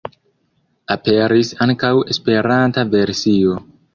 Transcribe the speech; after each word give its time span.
Aperis 0.95 1.51
ankaŭ 1.67 1.93
esperanta 2.15 2.87
versio. 2.97 3.63